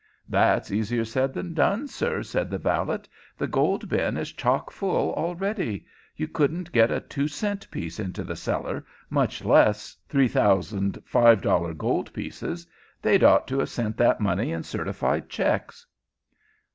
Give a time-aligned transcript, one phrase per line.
[0.27, 3.01] "That's easier said than done, sir," said the valet.
[3.37, 5.85] "The gold bin is chock full already.
[6.15, 11.43] You couldn't get a two cent piece into the cellar, much less three thousand five
[11.43, 12.65] dollar gold pieces.
[12.99, 15.85] They'd ought to have sent that money in certified checks."